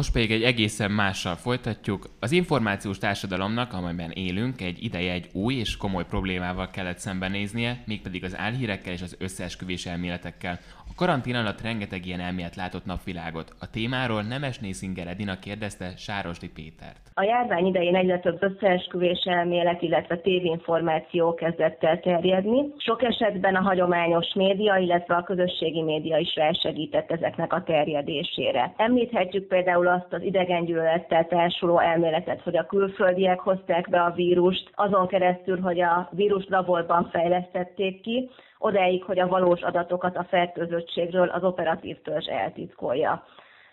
Most 0.00 0.12
pedig 0.12 0.30
egy 0.30 0.42
egészen 0.42 0.90
mással 0.90 1.36
folytatjuk. 1.36 2.06
Az 2.20 2.32
információs 2.32 2.98
társadalomnak, 2.98 3.72
amelyben 3.72 4.10
élünk, 4.10 4.60
egy 4.60 4.84
ideje 4.84 5.12
egy 5.12 5.28
új 5.32 5.54
és 5.54 5.76
komoly 5.76 6.04
problémával 6.04 6.70
kellett 6.70 6.98
szembenéznie, 6.98 7.82
mégpedig 7.86 8.24
az 8.24 8.36
álhírekkel 8.38 8.92
és 8.92 9.02
az 9.02 9.16
összeesküvés 9.18 9.86
elméletekkel. 9.86 10.58
A 10.90 10.94
karantén 10.96 11.34
alatt 11.34 11.60
rengeteg 11.60 12.06
ilyen 12.06 12.20
elmélet 12.20 12.56
látott 12.56 12.84
napvilágot. 12.84 13.52
A 13.60 13.70
témáról 13.70 14.22
Nemes 14.22 14.58
Nészinger 14.58 15.06
Edina 15.06 15.38
kérdezte 15.38 15.92
Sárosdi 15.96 16.48
Pétert. 16.48 17.10
A 17.14 17.22
járvány 17.22 17.66
idején 17.66 17.96
egyre 17.96 18.18
több 18.18 18.42
összeesküvés 18.42 19.22
elmélet, 19.24 19.82
illetve 19.82 20.16
tévinformáció 20.18 21.34
kezdett 21.34 21.84
el 21.84 22.00
terjedni. 22.00 22.64
Sok 22.76 23.02
esetben 23.02 23.54
a 23.54 23.62
hagyományos 23.62 24.34
média, 24.34 24.76
illetve 24.76 25.14
a 25.14 25.22
közösségi 25.22 25.82
média 25.82 26.16
is 26.16 26.34
rásegített 26.34 27.10
ezeknek 27.10 27.52
a 27.52 27.62
terjedésére. 27.62 28.74
Említhetjük 28.76 29.46
például 29.46 29.86
azt 29.90 30.12
az 30.12 30.22
idegengyűlölettel 30.22 31.26
társuló 31.26 31.78
elméletet, 31.78 32.42
hogy 32.42 32.56
a 32.56 32.66
külföldiek 32.66 33.40
hozták 33.40 33.90
be 33.90 34.00
a 34.00 34.10
vírust, 34.10 34.70
azon 34.74 35.06
keresztül, 35.06 35.60
hogy 35.60 35.80
a 35.80 36.08
vírus 36.10 36.46
laborban 36.48 37.08
fejlesztették 37.12 38.00
ki, 38.00 38.30
odáig, 38.58 39.04
hogy 39.04 39.18
a 39.18 39.28
valós 39.28 39.60
adatokat 39.60 40.16
a 40.16 40.26
fertőzöttségről 40.28 41.28
az 41.28 41.44
operatív 41.44 42.02
törzs 42.02 42.26
eltitkolja. 42.26 43.24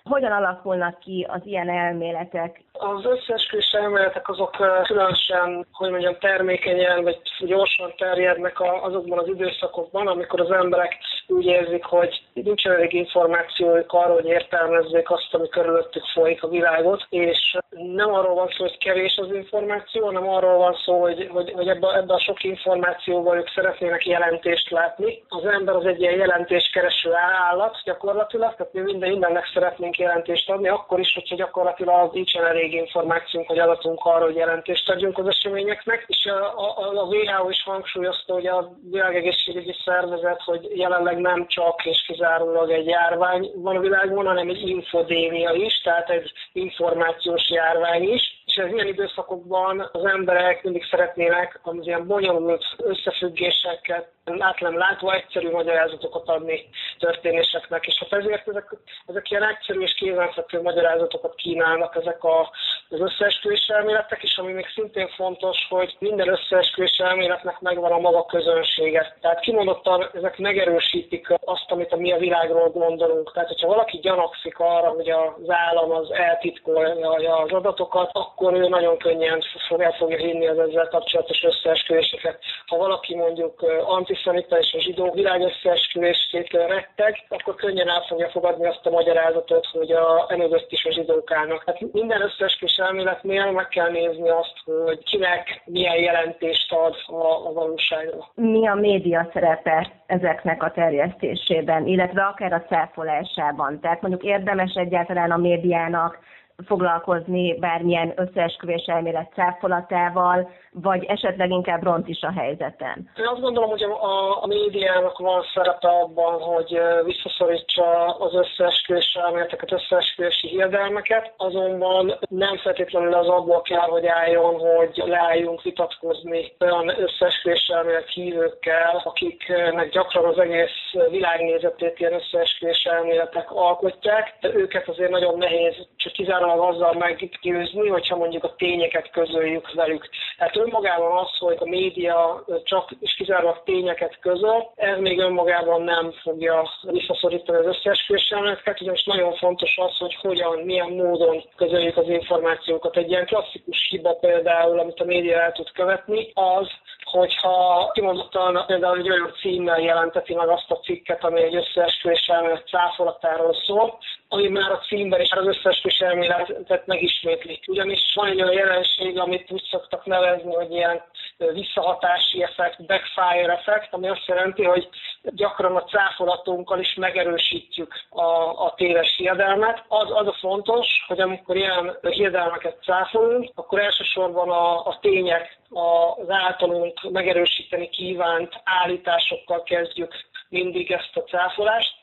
Hogyan 0.04 0.32
alakulnak 0.32 1.00
ki 1.00 1.26
az 1.30 1.42
ilyen 1.44 1.70
elméletek? 1.70 2.62
Az 2.72 3.06
összeesküvés 3.06 3.72
elméletek 3.72 4.30
azok 4.30 4.52
különösen, 4.84 5.68
hogy 5.72 5.90
mondjam, 5.90 6.18
termékenyen 6.20 7.04
vagy 7.04 7.22
gyorsan 7.40 7.94
terjednek 7.98 8.62
azokban 8.62 9.18
az 9.18 9.28
időszakokban, 9.28 10.08
amikor 10.08 10.42
az 10.42 10.52
emberek 10.52 10.98
úgy 11.28 11.46
érzik, 11.46 11.84
hogy 11.84 12.22
nincs 12.34 12.68
elég 12.68 12.94
információjuk 12.94 13.94
arról, 13.94 14.16
hogy 14.16 14.26
értelmezzék 14.26 15.10
azt, 15.10 15.34
ami 15.34 15.50
körülöttük 15.50 16.04
folyik 16.14 16.44
a 16.44 16.48
világot, 16.48 17.06
és 17.10 17.58
nem 17.78 18.14
arról 18.14 18.36
van 18.36 18.48
szó, 18.48 18.64
hogy 18.64 18.78
kevés 18.78 19.18
az 19.18 19.32
információ, 19.34 20.06
hanem 20.06 20.30
arról 20.30 20.58
van 20.58 20.76
szó, 20.86 21.02
hogy, 21.02 21.28
hogy, 21.32 21.52
hogy 21.56 21.68
ebben 21.68 21.96
ebbe 21.96 22.14
a 22.14 22.20
sok 22.20 22.44
információval 22.44 23.38
ők 23.38 23.50
szeretnének 23.50 24.06
jelentést 24.06 24.70
látni. 24.70 25.24
Az 25.28 25.46
ember 25.46 25.76
az 25.76 25.86
egy 25.86 26.02
ilyen 26.02 26.18
jelentéskereső 26.18 27.12
állat 27.50 27.78
gyakorlatilag, 27.84 28.56
tehát 28.56 28.74
mi 28.74 28.82
minden, 28.82 29.10
mindennek 29.10 29.50
szeretnénk 29.54 29.98
jelentést 29.98 30.50
adni, 30.50 30.68
akkor 30.68 31.00
is, 31.00 31.14
hogyha 31.14 31.36
gyakorlatilag 31.36 32.14
nincsen 32.14 32.46
elég 32.46 32.74
információnk, 32.74 33.48
hogy 33.48 33.60
adatunk 33.60 34.06
arra, 34.06 34.26
hogy 34.26 34.36
jelentést 34.36 34.90
adjunk 34.90 35.18
az 35.18 35.28
eseményeknek. 35.28 36.06
És 36.08 36.26
a, 36.26 36.60
a, 36.60 37.00
a 37.00 37.04
WHO 37.04 37.50
is 37.50 37.64
hangsúlyozta, 37.64 38.34
hogy 38.34 38.48
a 38.48 38.72
világegészségügyi 38.92 39.76
szervezet, 39.86 40.42
hogy 40.42 40.68
jelenleg 40.74 41.18
nem 41.18 41.48
csak 41.48 41.86
és 41.86 42.04
kizárólag 42.08 42.72
egy 42.72 42.88
járvány 42.88 43.52
van 43.56 43.76
a 43.76 43.80
világban, 43.80 44.26
hanem 44.26 44.50
egy 44.50 44.68
infodémia 44.68 45.52
is, 45.52 45.82
tehát 45.82 46.10
egy 46.10 46.32
információs 46.54 47.50
járvány 47.50 47.67
is 48.02 48.44
és 48.46 48.58
az 48.58 48.74
ilyen 48.74 48.88
időszakokban 48.88 49.90
az 49.92 50.06
emberek 50.06 50.64
mindig 50.64 50.86
szeretnének 50.90 51.60
az 51.64 51.76
ilyen 51.82 52.08
bonyolult 52.08 52.64
összefüggéseket 52.78 54.17
át 54.40 54.60
nem 54.60 54.78
látva 54.78 55.14
egyszerű 55.14 55.50
magyarázatokat 55.50 56.28
adni 56.28 56.70
történéseknek, 57.00 57.86
és 57.86 57.98
hát 58.00 58.20
ezért 58.20 58.48
ezek, 58.48 58.76
ezek 59.06 59.30
ilyen 59.30 59.44
egyszerű 59.44 59.80
és 59.80 59.94
kézenfekvő 59.94 60.62
magyarázatokat 60.62 61.36
kínálnak 61.36 61.96
ezek 61.96 62.24
a, 62.24 62.52
az 62.90 63.00
összeesküvés 63.00 63.68
elméletek, 63.68 64.24
és 64.24 64.38
ami 64.38 64.52
még 64.52 64.68
szintén 64.74 65.08
fontos, 65.08 65.58
hogy 65.70 65.96
minden 66.00 66.28
összeesküvés 66.28 66.98
elméletnek 66.98 67.60
megvan 67.60 67.92
a 67.92 68.00
maga 68.00 68.26
közönsége. 68.26 69.18
Tehát 69.22 69.40
kimondottan 69.40 70.10
ezek 70.14 70.38
megerősítik 70.38 71.28
azt, 71.46 71.72
amit 71.72 71.92
a 71.92 71.98
mi 71.98 72.12
a 72.12 72.18
világról 72.18 72.70
gondolunk. 72.70 73.32
Tehát, 73.34 73.50
hogyha 73.50 73.68
valaki 73.68 73.98
gyanakszik 73.98 74.60
arra, 74.60 74.90
hogy 74.90 75.10
az 75.10 75.50
állam 75.50 75.92
az 75.92 76.12
eltitkolja 76.12 77.10
az 77.10 77.52
adatokat, 77.52 78.10
akkor 78.14 78.54
ő 78.54 78.68
nagyon 78.68 78.98
könnyen 78.98 79.44
el 79.78 79.92
fogja 79.92 80.18
hinni 80.18 80.48
az 80.48 80.60
ezzel 80.60 80.88
kapcsolatos 80.88 81.44
összeesküvéseket. 81.44 82.40
Ha 82.66 82.78
valaki 82.78 83.16
mondjuk 83.16 83.62
anti 83.86 84.16
antiszemita 84.18 84.58
és 84.58 84.74
a 84.74 84.82
zsidó 84.82 85.12
világ 85.12 85.42
összeesküvését 85.42 86.52
retteg, 86.52 87.26
akkor 87.30 87.56
könnyen 87.56 87.90
el 87.90 88.06
fogja 88.08 88.30
fogadni 88.30 88.66
azt 88.66 88.86
a 88.86 88.90
magyarázatot, 88.90 89.66
hogy 89.66 89.92
a 89.92 90.26
emögött 90.30 90.72
is 90.72 90.86
a 90.86 90.92
zsidók 90.92 91.32
állnak. 91.32 91.64
Hát 91.66 91.92
minden 91.92 92.22
összeesküvés 92.22 92.76
elméletnél 92.78 93.52
meg 93.52 93.68
kell 93.68 93.92
nézni 93.92 94.30
azt, 94.30 94.54
hogy 94.86 95.04
kinek 95.04 95.62
milyen 95.66 95.96
jelentést 95.96 96.74
ad 96.74 96.96
a, 97.06 97.48
a 97.48 97.54
valóságra. 97.54 98.32
Mi 98.34 98.68
a 98.68 98.74
média 98.74 99.30
szerepe 99.34 99.92
ezeknek 100.06 100.64
a 100.64 100.72
terjesztésében, 100.72 101.88
illetve 101.88 102.22
akár 102.22 102.54
a 102.54 102.66
cáfolásában? 102.68 103.80
Tehát 103.80 104.02
mondjuk 104.02 104.24
érdemes 104.24 104.74
egyáltalán 104.74 105.32
a 105.32 105.38
médiának 105.38 106.20
foglalkozni 106.66 107.60
bármilyen 107.60 108.14
összeesküvés 108.16 108.86
elmélet 108.86 109.32
cáfolatával, 109.34 110.50
vagy 110.72 111.04
esetleg 111.04 111.50
inkább 111.50 111.84
ront 111.84 112.08
is 112.08 112.22
a 112.22 112.32
helyzeten? 112.32 113.10
Én 113.18 113.28
azt 113.28 113.42
gondolom, 113.42 113.70
hogy 113.70 113.84
a, 113.84 114.44
a 114.44 114.48
médiának 114.48 115.18
van 115.18 115.44
szerepe 115.54 115.88
abban, 115.88 116.42
hogy 116.42 116.80
visszaszorítsa 117.06 118.06
az 118.06 118.34
összeesküvés 118.34 119.18
elméleteket, 119.26 119.72
összeesküvési 119.72 120.48
hiedelmeket, 120.48 121.34
azonban 121.38 122.18
nem 122.30 122.58
feltétlenül 122.58 123.14
az 123.14 123.28
abból 123.28 123.62
kell, 123.62 123.88
hogy 123.88 124.06
álljon, 124.06 124.60
hogy 124.60 125.04
leálljunk 125.06 125.62
vitatkozni 125.62 126.54
olyan 126.60 126.90
összeesküvés 127.00 127.68
elmélet 127.68 128.10
hívőkkel, 128.10 129.02
akiknek 129.04 129.90
gyakran 129.90 130.26
az 130.26 130.40
egész 130.40 131.10
világnézetét 131.10 132.00
ilyen 132.00 132.14
összeesküvés 132.14 132.84
elméletek 132.84 133.52
alkotják. 133.52 134.36
De 134.42 134.54
őket 134.54 134.88
azért 134.88 135.12
nagyon 135.12 135.38
nehéz 135.38 135.76
csak 135.96 136.14
kizárólag 136.14 136.47
azzal 136.50 136.94
meggyőzni, 136.94 137.88
hogyha 137.88 138.16
mondjuk 138.16 138.44
a 138.44 138.56
tényeket 138.58 139.10
közöljük 139.10 139.74
velük. 139.74 140.10
Tehát 140.38 140.58
önmagában 140.58 141.18
az, 141.18 141.38
hogy 141.38 141.58
a 141.60 141.70
média 141.70 142.46
csak 142.64 142.92
és 143.00 143.16
kizárólag 143.16 143.64
tényeket 143.64 144.20
közöl, 144.20 144.72
ez 144.76 145.00
még 145.00 145.20
önmagában 145.20 145.82
nem 145.82 146.12
fogja 146.12 146.70
visszaszorítani 146.82 147.58
az 147.58 147.66
összeesküvés 147.66 148.30
elméleteket, 148.30 148.82
ugyanis 148.82 149.04
nagyon 149.04 149.34
fontos 149.36 149.78
az, 149.78 149.98
hogy 149.98 150.16
hogyan, 150.16 150.60
milyen 150.60 150.90
módon 150.90 151.44
közöljük 151.56 151.98
az 151.98 152.10
információkat. 152.10 152.98
Egy 152.98 153.10
ilyen 153.10 153.26
klasszikus 153.26 153.88
hiba 153.90 154.14
például, 154.14 154.80
amit 154.80 155.00
a 155.00 155.06
média 155.06 155.42
el 155.42 155.52
tud 155.52 155.72
követni, 155.72 156.32
az, 156.34 156.68
hogyha 157.08 157.90
kimondottan 157.94 158.64
például 158.68 158.98
egy 158.98 159.10
olyan 159.10 159.34
címmel 159.42 159.80
jelenteti 159.80 160.34
meg 160.34 160.48
azt 160.48 160.72
a 160.72 160.80
cikket, 160.80 161.24
ami 161.24 161.42
egy 161.42 161.56
összeesküvés 161.56 162.28
elmélet 162.28 162.68
cáfolatáról 162.68 163.54
szól, 163.54 163.98
ami 164.28 164.48
már 164.48 164.72
a 164.72 164.80
címben 164.80 165.20
és 165.20 165.32
az 165.32 165.46
összeesküvés 165.46 166.00
elméletet 166.00 166.86
megismétli. 166.86 167.60
Ugyanis 167.68 168.14
van 168.16 168.28
egy 168.28 168.42
olyan 168.42 168.54
jelenség, 168.54 169.20
amit 169.20 169.52
úgy 169.52 169.68
szoktak 169.70 170.06
nevezni, 170.06 170.54
hogy 170.54 170.72
ilyen 170.72 171.02
visszahatási 171.38 172.44
effekt, 172.44 172.86
backfire 172.86 173.52
effekt, 173.52 173.94
ami 173.94 174.08
azt 174.10 174.28
jelenti, 174.28 174.64
hogy 174.64 174.90
gyakran 175.32 175.76
a 175.76 175.84
cáfolatunkkal 175.84 176.80
is 176.80 176.94
megerősítjük 176.94 177.94
a, 178.10 178.22
a 178.66 178.74
téves 178.76 179.16
hiedelmet. 179.18 179.84
Az, 179.88 180.10
az 180.12 180.28
a 180.28 180.36
fontos, 180.40 180.88
hogy 181.08 181.20
amikor 181.20 181.56
ilyen 181.56 181.98
hiedelmeket 182.02 182.84
cáfolunk, 182.84 183.52
akkor 183.56 183.80
elsősorban 183.80 184.50
a, 184.50 184.86
a 184.86 184.98
tények, 185.02 185.60
az 185.70 186.30
általunk 186.30 187.12
megerősíteni 187.12 187.90
kívánt 187.90 188.62
állításokkal 188.64 189.64
kezdjük 189.64 190.14
mindig 190.50 190.92
ezt 190.92 191.18
a 191.18 191.24
cáfolást, 191.24 191.94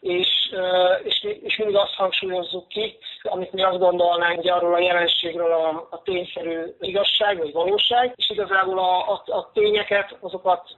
és, 0.00 0.28
és, 1.04 1.22
és 1.42 1.56
mindig 1.56 1.76
azt 1.76 1.94
hangsúlyozzuk 1.94 2.68
ki, 2.68 2.98
amit 3.22 3.52
mi 3.52 3.62
azt 3.62 3.78
gondolnánk 3.78 4.36
hogy 4.36 4.48
arról 4.48 4.74
a 4.74 4.78
jelenségről 4.78 5.52
a, 5.52 5.88
a 5.90 6.02
tényszerű 6.02 6.62
igazság 6.80 7.38
vagy 7.38 7.52
valóság, 7.52 8.12
és 8.16 8.30
igazából 8.30 8.78
a, 8.78 9.12
a, 9.12 9.22
a 9.26 9.50
tényeket, 9.52 10.16
azokat 10.20 10.76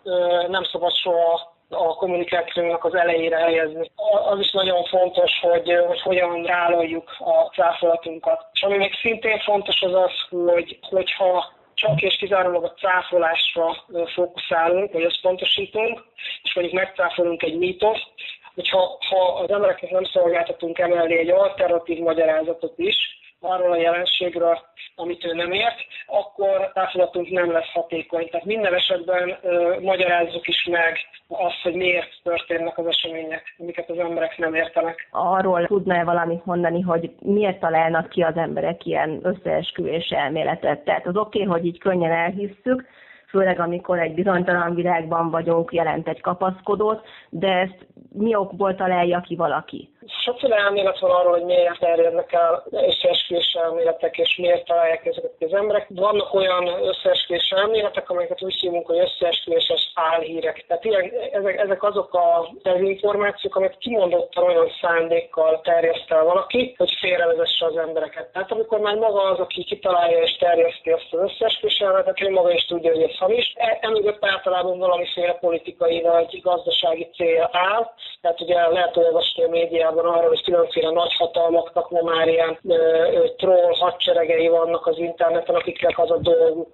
nem 0.48 0.64
szabad 0.64 0.92
soha 0.92 1.55
a 1.68 1.94
kommunikációnak 1.94 2.84
az 2.84 2.94
elejére 2.94 3.36
helyezni. 3.36 3.90
Az 4.28 4.38
is 4.38 4.52
nagyon 4.52 4.84
fontos, 4.84 5.40
hogy, 5.40 5.76
hogy 5.86 6.00
hogyan 6.00 6.42
ráloljuk 6.42 7.16
a 7.18 7.50
cáfolatunkat. 7.54 8.46
És 8.52 8.62
ami 8.62 8.76
még 8.76 8.94
szintén 8.94 9.38
fontos 9.38 9.82
az 9.82 9.94
az, 9.94 10.12
hogy, 10.30 10.78
hogyha 10.80 11.54
csak 11.74 12.02
és 12.02 12.16
kizárólag 12.16 12.64
a 12.64 12.72
cáfolásra 12.72 13.84
fókuszálunk, 14.14 14.92
vagy 14.92 15.04
összpontosítunk, 15.04 16.04
és 16.42 16.54
mondjuk 16.54 16.76
megcáfolunk 16.76 17.42
egy 17.42 17.58
mítoszt, 17.58 18.08
hogyha 18.54 18.98
ha 19.08 19.34
az 19.42 19.50
embereknek 19.50 19.90
nem 19.90 20.04
szolgáltatunk 20.04 20.78
emelni 20.78 21.18
egy 21.18 21.30
alternatív 21.30 21.98
magyarázatot 21.98 22.78
is, 22.78 22.96
arról 23.40 23.72
a 23.72 23.80
jelenségről, 23.80 24.58
amit 24.94 25.24
ő 25.24 25.32
nem 25.32 25.52
ért, 25.52 25.86
akkor 26.16 26.70
társadalatunk 26.72 27.30
nem 27.30 27.52
lesz 27.52 27.72
hatékony. 27.72 28.28
Tehát 28.30 28.46
minden 28.46 28.74
esetben 28.74 29.38
ö, 29.42 29.80
magyarázzuk 29.80 30.48
is 30.48 30.68
meg 30.70 30.98
azt, 31.28 31.60
hogy 31.62 31.74
miért 31.74 32.10
történnek 32.22 32.78
az 32.78 32.86
események, 32.86 33.54
amiket 33.58 33.90
az 33.90 33.98
emberek 33.98 34.38
nem 34.38 34.54
értenek. 34.54 35.08
Arról 35.10 35.66
tudná 35.66 36.04
valamit 36.04 36.44
mondani, 36.44 36.80
hogy 36.80 37.10
miért 37.20 37.60
találnak 37.60 38.08
ki 38.08 38.22
az 38.22 38.36
emberek 38.36 38.86
ilyen 38.86 39.20
összeesküvés 39.22 40.08
elméletet? 40.08 40.84
Tehát 40.84 41.06
az 41.06 41.16
oké, 41.16 41.42
okay, 41.42 41.52
hogy 41.52 41.66
így 41.66 41.78
könnyen 41.78 42.12
elhisszük, 42.12 42.84
főleg 43.28 43.60
amikor 43.60 43.98
egy 43.98 44.14
bizonytalan 44.14 44.74
világban 44.74 45.30
vagyunk, 45.30 45.72
jelent 45.72 46.08
egy 46.08 46.20
kapaszkodót, 46.20 47.06
de 47.28 47.48
ezt 47.48 47.86
mi 48.12 48.34
okból 48.34 48.74
találja 48.74 49.20
ki 49.20 49.36
valaki? 49.36 49.90
Sokféle 50.24 50.56
elmélet 50.56 50.98
van 50.98 51.10
arról, 51.10 51.32
hogy 51.32 51.44
miért 51.44 51.78
terjednek 51.78 52.32
el 52.32 52.64
összeesküvés 52.70 53.56
elméletek, 53.62 54.18
és 54.18 54.36
miért 54.36 54.64
találják 54.64 55.06
ezeket 55.06 55.32
az 55.40 55.52
emberek. 55.52 55.86
Vannak 55.88 56.34
olyan 56.34 56.68
összeesküvés 56.82 57.50
elméletek, 57.56 58.10
amelyeket 58.10 58.42
úgy 58.42 58.54
hívunk, 58.54 58.86
hogy 58.86 58.98
összeesküvéses 58.98 59.92
álhírek. 59.94 60.64
Tehát 60.68 60.84
ilyen, 60.84 61.12
ezek, 61.32 61.58
ezek 61.58 61.82
azok 61.82 62.14
a 62.14 62.48
dezinformációk, 62.62 63.56
amiket 63.56 63.78
kimondottan 63.78 64.44
olyan 64.44 64.70
szándékkal 64.80 65.60
terjeszt 65.60 66.10
el 66.10 66.24
valaki, 66.24 66.74
hogy 66.78 66.92
félrevezesse 67.00 67.66
az 67.66 67.76
embereket. 67.76 68.32
Tehát 68.32 68.52
amikor 68.52 68.78
már 68.78 68.94
maga 68.96 69.22
az, 69.22 69.38
aki 69.38 69.64
kitalálja 69.64 70.18
és 70.18 70.36
terjeszti 70.36 70.90
ezt 70.90 71.08
az 71.10 71.18
összeesküvés 71.18 71.78
elméletet, 71.78 72.20
ő 72.20 72.30
maga 72.30 72.50
is 72.52 72.64
tudja, 72.64 72.92
hogy 72.92 73.02
ez 73.02 73.16
hamis. 73.16 73.52
E, 73.56 73.78
emögött 73.80 74.24
általában 74.24 74.78
valamiféle 74.78 75.32
politikai 75.32 76.02
vagy 76.02 76.40
gazdasági 76.42 77.08
cél 77.14 77.48
áll. 77.52 77.90
Tehát 78.20 78.40
ugye 78.40 78.68
lehet 78.68 78.96
olvasni 78.96 79.42
a 79.42 79.48
médiában 79.48 79.95
arról, 80.04 80.28
hogy 80.28 80.42
különféle 80.42 80.90
nagyhatalmaknak 80.90 81.90
ma 81.90 82.02
már 82.02 82.28
ilyen 82.28 82.58
ö, 82.68 82.74
ö, 82.74 83.28
troll 83.36 83.74
hadseregei 83.78 84.48
vannak 84.48 84.86
az 84.86 84.98
interneten, 84.98 85.54
akiknek 85.54 85.98
az 85.98 86.10
a 86.10 86.16
dolguk, 86.16 86.70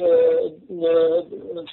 ö, 0.00 1.20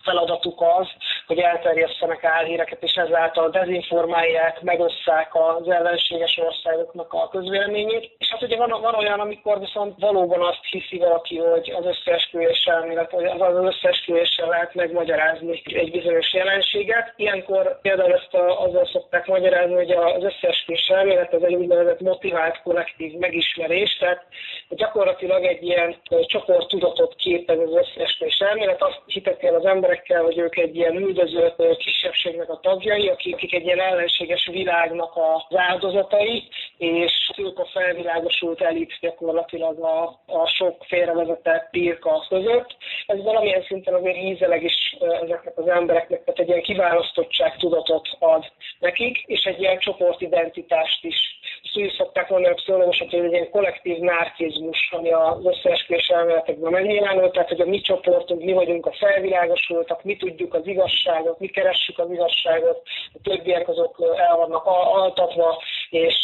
feladatuk 0.04 0.62
az, 0.62 0.88
hogy 1.28 1.40
elterjesztenek 1.40 2.24
álhíreket, 2.24 2.84
és 2.84 2.94
ezáltal 2.94 3.50
dezinformálják, 3.50 4.62
megosszák 4.62 5.30
az 5.34 5.70
ellenséges 5.70 6.38
országoknak 6.38 7.14
a 7.14 7.30
közvéleményét. 7.30 8.12
És 8.18 8.30
hát 8.30 8.42
ugye 8.42 8.58
van, 8.58 8.82
van 8.82 8.96
olyan, 8.96 9.20
amikor 9.20 9.60
viszont 9.60 10.00
valóban 10.00 10.42
azt 10.42 10.66
hiszi 10.70 10.98
valaki, 10.98 11.38
hogy 11.38 11.74
az 11.78 11.86
összeesküvés 11.86 12.66
elmélet, 12.66 13.14
az, 13.14 13.42
az 13.42 13.64
összeesküvéssel 13.64 14.48
lehet 14.48 14.74
megmagyarázni 14.74 15.62
egy 15.66 15.92
bizonyos 15.92 16.34
jelenséget. 16.34 17.14
Ilyenkor 17.16 17.82
például 17.82 18.14
ezt 18.14 18.34
a, 18.34 18.64
azzal 18.64 18.86
szokták 18.86 19.28
magyarázni, 19.28 19.74
hogy 19.74 19.92
az 19.92 20.24
összeesküvés 20.24 20.81
elmélet 20.88 21.34
az 21.34 21.44
egy 21.44 21.56
úgynevezett 21.56 22.02
motivált 22.02 22.62
kollektív 22.62 23.14
megismerés, 23.14 23.98
tehát 23.98 24.26
gyakorlatilag 24.70 25.44
egy 25.44 25.64
ilyen 25.64 25.96
csoport 26.26 26.68
tudatot 26.68 27.16
képez 27.16 27.60
az 27.60 27.74
összeesküvés 27.74 28.40
elmélet, 28.40 28.82
azt 28.82 29.02
hiteti 29.06 29.48
el 29.48 29.56
az 29.56 29.66
emberekkel, 29.66 30.24
hogy 30.24 30.38
ők 30.38 30.58
egy 30.58 30.76
ilyen 30.76 30.96
üldöző 30.96 31.54
kisebbségnek 31.78 32.50
a 32.50 32.60
tagjai, 32.60 33.10
akik 33.10 33.54
egy 33.54 33.66
ilyen 33.66 33.80
ellenséges 33.80 34.48
világnak 34.52 35.12
az 35.16 35.58
áldozatai, 35.58 36.48
és 36.78 37.32
ők 37.38 37.60
a 37.60 37.66
felvilágosult 37.66 38.62
elit 38.62 38.98
gyakorlatilag 39.02 39.80
a, 39.80 40.04
a 40.26 40.48
sok 40.48 40.84
félrevezetett 40.84 41.70
pirka 41.72 42.26
között. 42.30 42.76
Ez 43.06 43.24
valamilyen 43.24 43.64
szinten 43.64 43.94
azért 43.94 44.18
ízeleg 44.18 44.64
is 44.64 44.98
ezeknek 45.22 45.58
az 45.58 45.68
embereknek, 45.68 46.21
tehát 46.32 46.40
egy 46.40 46.48
ilyen 46.48 46.62
kiválasztottság 46.62 47.58
tudatot 47.58 48.10
ad 48.20 48.52
nekik, 48.80 49.24
és 49.26 49.44
egy 49.44 49.60
ilyen 49.60 49.80
csoportidentitást 49.80 51.04
is. 51.04 51.40
Ezt 51.64 51.78
úgy 51.78 51.94
szokták 51.98 52.30
mondani 52.30 52.54
a 52.54 52.56
pszichológusok, 52.56 53.10
hogy 53.10 53.20
egy 53.20 53.32
ilyen 53.32 53.50
kollektív 53.50 53.98
narcizmus, 53.98 54.90
ami 54.92 55.12
az 55.12 55.46
összeesküvés 55.46 56.08
elméletekben 56.08 56.72
megnyilvánul, 56.72 57.32
tehát 57.32 57.48
hogy 57.48 57.62
a 57.62 57.66
mi 57.66 57.82
csoportunk, 57.82 58.44
mi 58.44 58.54
vagyunk 58.54 58.86
a 58.86 58.94
felvilágosultak, 59.00 60.04
mi 60.04 60.16
tudjuk 60.18 60.54
az 60.54 60.68
igazságot, 60.68 61.40
mi 61.40 61.48
keressük 61.48 62.00
az 62.00 62.12
igazságot, 62.12 62.82
a 63.14 63.20
többiek 63.24 63.68
azok 63.68 63.96
el 64.30 64.36
vannak 64.36 64.66
altatva, 64.66 65.62
és, 65.92 66.16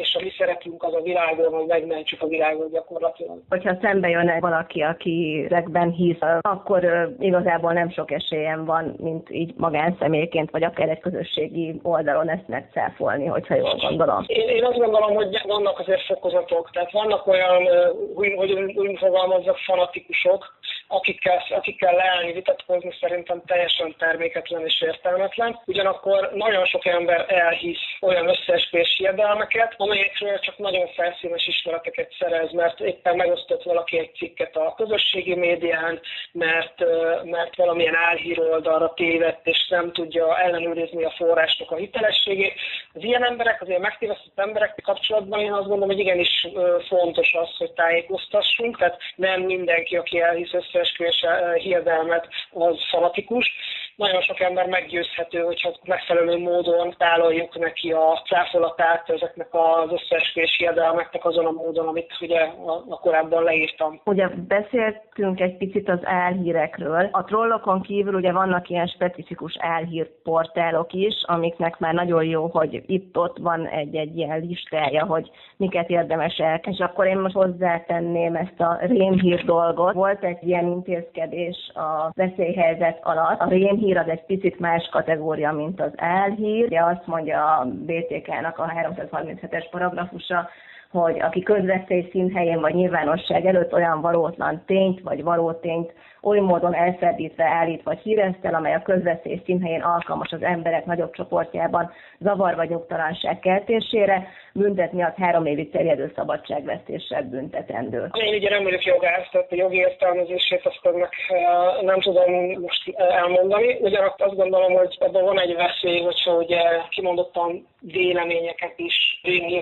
és 0.00 0.14
a 0.14 0.22
mi 0.22 0.32
szerepünk 0.38 0.82
az 0.82 0.94
a 0.94 1.00
világon, 1.00 1.52
hogy 1.52 1.66
megmentsük 1.66 2.22
a 2.22 2.26
világot 2.26 2.70
gyakorlatilag. 2.72 3.38
Hogyha 3.48 3.78
szembe 3.80 4.08
jön 4.08 4.40
valaki, 4.40 4.80
aki 4.80 5.46
ezekben 5.50 5.90
hisz, 5.90 6.18
akkor 6.40 7.10
igazából 7.18 7.72
nem 7.72 7.90
sok 7.90 8.10
esélyem 8.10 8.64
van, 8.64 8.94
mint 8.98 9.30
így 9.30 9.54
magánszemélyként, 9.56 10.50
vagy 10.50 10.64
akár 10.64 10.88
egy 10.88 11.00
közösségi 11.00 11.80
oldalon 11.82 12.28
ezt 12.28 12.48
megcáfolni, 12.48 13.26
hogyha 13.26 13.54
jól 13.54 13.74
gondolom. 13.74 14.24
Én, 14.26 14.48
én 14.48 14.64
azt 14.64 14.78
gondolom, 14.78 15.14
hogy 15.14 15.40
vannak 15.46 15.78
azért 15.78 16.02
fokozatok, 16.02 16.70
tehát 16.72 16.92
vannak 16.92 17.26
olyan, 17.26 17.68
hogy, 18.14 18.34
hogy 18.36 18.52
úgy 18.52 18.98
fogalmazzak, 18.98 19.56
fanatikusok, 19.56 20.58
akikkel, 20.92 21.42
akikkel 21.48 21.94
leállni, 21.94 22.32
vitatkozni 22.32 22.96
szerintem 23.00 23.42
teljesen 23.46 23.94
terméketlen 23.98 24.64
és 24.64 24.80
értelmetlen. 24.80 25.60
Ugyanakkor 25.66 26.30
nagyon 26.34 26.64
sok 26.64 26.86
ember 26.86 27.24
elhisz 27.28 27.78
olyan 28.00 28.28
összeesküvés 28.28 28.94
hiedelmeket, 28.96 29.74
amelyekről 29.76 30.38
csak 30.38 30.58
nagyon 30.58 30.86
felszínes 30.86 31.46
ismereteket 31.46 32.14
szerez, 32.18 32.52
mert 32.52 32.80
éppen 32.80 33.16
megosztott 33.16 33.62
valaki 33.62 33.98
egy 33.98 34.14
cikket 34.14 34.56
a 34.56 34.74
közösségi 34.76 35.34
médián, 35.34 36.00
mert, 36.32 36.84
mert 37.24 37.56
valamilyen 37.56 37.96
álhír 37.96 38.40
oldalra 38.40 38.94
tévedt, 38.94 39.46
és 39.46 39.68
nem 39.68 39.92
tudja 39.92 40.38
ellenőrizni 40.38 41.04
a 41.04 41.14
forrásnak 41.16 41.70
a 41.70 41.76
hitelességét. 41.76 42.54
Az 42.92 43.02
ilyen 43.02 43.24
emberek, 43.24 43.62
az 43.62 43.68
ilyen 43.68 43.80
megtévesztett 43.80 44.38
emberek 44.38 44.80
kapcsolatban 44.82 45.40
én 45.40 45.52
azt 45.52 45.68
gondolom, 45.68 45.88
hogy 45.88 45.98
igenis 45.98 46.46
fontos 46.88 47.34
az, 47.34 47.56
hogy 47.56 47.72
tájékoztassunk, 47.72 48.78
tehát 48.78 48.98
nem 49.16 49.40
mindenki, 49.40 49.96
aki 49.96 50.20
elhisz 50.20 50.52
összeesküvés 50.80 51.24
hiedelmet, 51.62 52.28
az 52.50 52.76
fanatikus. 52.90 53.52
Nagyon 54.00 54.20
sok 54.20 54.40
ember 54.40 54.66
meggyőzhető, 54.66 55.38
hogyha 55.38 55.72
megfelelő 55.84 56.38
módon 56.38 56.94
tálaljuk 56.98 57.58
neki 57.58 57.92
a 57.92 58.22
cáfolatát 58.28 59.10
ezeknek 59.10 59.48
az 59.50 59.90
összeesküvés 59.92 60.54
hiedelmeknek 60.56 61.24
azon 61.24 61.46
a 61.46 61.50
módon, 61.50 61.88
amit 61.88 62.12
ugye 62.20 62.40
a, 62.88 62.98
korábban 63.00 63.42
leírtam. 63.42 64.00
Ugye 64.04 64.28
beszéltünk 64.28 65.40
egy 65.40 65.56
picit 65.56 65.88
az 65.88 65.98
álhírekről. 66.02 67.08
A 67.12 67.24
trollokon 67.24 67.82
kívül 67.82 68.14
ugye 68.14 68.32
vannak 68.32 68.68
ilyen 68.68 68.86
specifikus 68.86 69.56
álhírportálok 69.58 70.92
is, 70.92 71.14
amiknek 71.26 71.78
már 71.78 71.94
nagyon 71.94 72.24
jó, 72.24 72.46
hogy 72.46 72.82
itt-ott 72.86 73.38
van 73.38 73.66
egy-egy 73.66 74.16
ilyen 74.16 74.40
listája, 74.40 75.04
hogy 75.04 75.30
miket 75.56 75.90
érdemes 75.90 76.36
el. 76.36 76.60
És 76.70 76.78
akkor 76.78 77.06
én 77.06 77.18
most 77.18 77.34
hozzátenném 77.34 78.34
ezt 78.34 78.60
a 78.60 78.78
rémhír 78.80 79.44
dolgot. 79.44 79.92
Volt 79.94 80.24
egy 80.24 80.46
ilyen 80.46 80.66
intézkedés 80.66 81.70
a 81.74 82.10
veszélyhelyzet 82.14 82.98
alatt. 83.02 83.40
A 83.40 83.48
rémhír 83.48 83.88
az 83.96 84.08
egy 84.08 84.24
picit 84.24 84.58
más 84.58 84.88
kategória, 84.92 85.52
mint 85.52 85.80
az 85.80 85.92
álhír. 85.96 86.64
Ugye 86.64 86.80
azt 86.80 87.06
mondja 87.06 87.44
a 87.44 87.64
BTK-nak 87.64 88.58
a 88.58 88.72
337-es 88.76 89.64
paragrafusa, 89.70 90.48
hogy 90.90 91.20
aki 91.20 91.42
közveszély 91.42 92.08
színhelyén 92.10 92.60
vagy 92.60 92.74
nyilvánosság 92.74 93.46
előtt 93.46 93.72
olyan 93.72 94.00
valótlan 94.00 94.62
tényt 94.66 95.00
vagy 95.00 95.22
valótényt 95.22 95.92
oly 96.22 96.38
módon 96.38 96.74
elferdítve 96.74 97.44
állít 97.44 97.82
vagy 97.82 97.98
híreztel, 97.98 98.54
amely 98.54 98.74
a 98.74 98.82
közveszély 98.82 99.42
színhelyén 99.44 99.82
alkalmas 99.82 100.32
az 100.32 100.42
emberek 100.42 100.84
nagyobb 100.84 101.12
csoportjában 101.12 101.92
zavar 102.18 102.54
vagy 102.54 102.68
nyugtalanság 102.68 103.38
keltésére, 103.38 104.28
büntetni 104.54 105.02
az 105.02 105.12
három 105.16 105.46
évig 105.46 105.70
terjedő 105.70 106.12
szabadságvesztéssel 106.16 107.22
büntetendő. 107.22 108.10
Én 108.12 108.34
ugye 108.34 108.50
nem 108.50 108.62
vagyok 108.62 108.84
jogász, 108.84 109.28
tehát 109.30 109.52
a 109.52 109.54
jogi 109.54 109.76
értelmezését 109.76 110.66
azt 110.66 110.86
ennek 110.94 111.12
eh, 111.28 111.82
nem 111.82 112.00
tudom 112.00 112.32
most 112.60 112.94
elmondani. 112.96 113.78
Ugyanakkor 113.80 114.26
azt 114.26 114.36
gondolom, 114.36 114.72
hogy 114.72 114.96
ebben 115.00 115.24
van 115.24 115.40
egy 115.40 115.54
veszély, 115.54 116.00
hogyha 116.00 116.34
ugye 116.34 116.60
kimondottan 116.88 117.66
véleményeket 117.80 118.78
is 118.78 119.20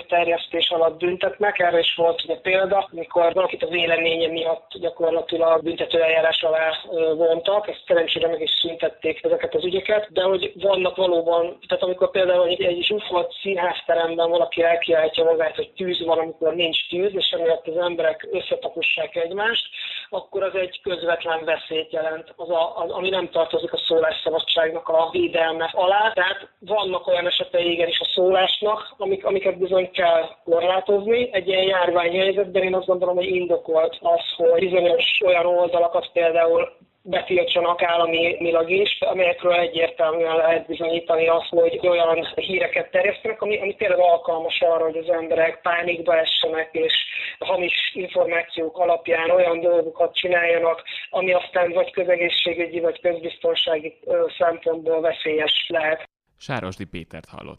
terjesztés 0.09 0.71
alatt 0.71 0.99
büntetnek. 0.99 1.59
Erre 1.59 1.79
is 1.79 1.95
volt 1.95 2.23
ugye 2.25 2.37
példa, 2.37 2.89
amikor 2.93 3.33
valakit 3.33 3.63
a 3.63 3.69
véleménye 3.69 4.29
miatt 4.29 4.71
gyakorlatilag 4.81 5.63
büntetőeljárás 5.63 6.43
alá 6.43 6.71
vontak, 7.17 7.69
ezt 7.69 7.83
szerencsére 7.87 8.29
meg 8.29 8.41
is 8.41 8.51
szüntették 8.61 9.25
ezeket 9.25 9.55
az 9.55 9.65
ügyeket, 9.65 10.13
de 10.13 10.23
hogy 10.23 10.53
vannak 10.55 10.97
valóban, 10.97 11.59
tehát 11.69 11.83
amikor 11.83 12.11
például 12.11 12.49
egy, 12.49 12.63
egy 12.63 12.85
zsúfolt 12.85 13.33
színházteremben 13.43 14.31
valaki 14.31 14.63
elkiáltja 14.63 15.25
magát, 15.25 15.57
hogy 15.57 15.71
tűz 15.77 16.05
van, 16.05 16.19
amikor 16.19 16.55
nincs 16.55 16.89
tűz, 16.89 17.15
és 17.15 17.31
emiatt 17.31 17.67
az 17.67 17.77
emberek 17.77 18.29
összetapossák 18.31 19.17
egymást, 19.17 19.67
akkor 20.11 20.43
az 20.43 20.55
egy 20.55 20.81
közvetlen 20.83 21.45
veszélyt 21.45 21.93
jelent, 21.93 22.33
az 22.37 22.51
a, 22.51 22.77
az, 22.77 22.91
ami 22.91 23.09
nem 23.09 23.29
tartozik 23.31 23.73
a 23.73 23.79
szólásszabadságnak 23.99 24.89
a 24.89 25.09
védelme 25.13 25.71
alá. 25.73 26.13
Tehát 26.15 26.49
vannak 26.59 27.07
olyan 27.07 27.27
esetei 27.27 27.71
igenis 27.71 28.01
a 28.01 28.11
szólásnak, 28.15 28.95
amik, 28.99 29.25
amiket 29.25 29.59
bizony 29.59 29.91
kell 29.91 30.29
korlátozni. 30.45 31.29
Egy 31.33 31.49
ilyen 31.49 31.63
járványhelyzetben 31.63 32.63
én 32.63 32.75
azt 32.75 32.87
gondolom, 32.87 33.15
hogy 33.15 33.27
indokolt 33.27 33.99
az, 34.01 34.21
hogy 34.37 34.61
bizonyos 34.61 35.21
olyan 35.25 35.47
oldalakat 35.47 36.11
például 36.13 36.73
betiltsanak 37.09 37.83
államilag 37.83 38.71
is, 38.71 38.99
amelyekről 39.01 39.53
egyértelműen 39.53 40.37
lehet 40.37 40.67
bizonyítani 40.67 41.29
azt, 41.29 41.49
hogy 41.49 41.81
olyan 41.83 42.29
híreket 42.35 42.91
terjesztenek, 42.91 43.43
ami, 43.43 43.61
ami 43.61 43.75
tényleg 43.75 43.99
alkalmas 43.99 44.61
arra, 44.61 44.85
hogy 44.85 44.97
az 44.97 45.11
emberek 45.11 45.61
pánikba 45.61 46.17
essenek, 46.19 46.69
és 46.73 46.95
hamis 47.39 47.93
információk 47.95 48.79
alapján 48.79 49.31
olyan 49.31 49.61
dolgokat 49.61 50.15
csináljanak, 50.15 50.83
ami 51.11 51.33
aztán 51.33 51.73
vagy 51.73 51.91
közegészségügyi, 51.91 52.81
vagy 52.81 53.01
közbiztonsági 53.01 53.99
szempontból 54.39 55.01
veszélyes 55.01 55.67
lehet. 55.69 56.09
Sárosdi 56.39 56.85
Pétert 56.85 57.29
hallott. 57.29 57.47